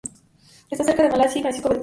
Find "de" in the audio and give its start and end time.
1.03-1.09